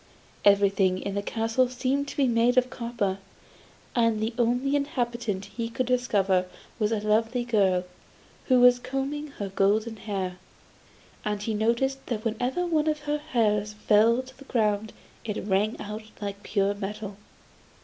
Everything 0.43 0.99
in 0.99 1.13
the 1.13 1.21
castle 1.21 1.69
seemed 1.69 2.07
to 2.07 2.17
be 2.17 2.27
made 2.27 2.57
of 2.57 2.71
copper, 2.71 3.19
and 3.95 4.19
the 4.19 4.33
only 4.39 4.75
inhabitant 4.75 5.45
he 5.45 5.69
could 5.69 5.85
discover 5.85 6.47
was 6.79 6.91
a 6.91 6.99
lovely 7.01 7.43
girl, 7.43 7.83
who 8.47 8.59
was 8.59 8.79
combing 8.79 9.27
her 9.37 9.49
golden 9.49 9.97
hair; 9.97 10.37
and 11.23 11.43
he 11.43 11.53
noticed 11.53 12.03
that 12.07 12.25
whenever 12.25 12.65
one 12.65 12.87
of 12.87 13.01
her 13.01 13.19
hairs 13.19 13.73
fell 13.73 14.17
on 14.17 14.25
the 14.39 14.45
ground 14.45 14.91
it 15.23 15.45
rang 15.45 15.79
out 15.79 16.01
like 16.19 16.41
pure 16.41 16.73
metal. 16.73 17.15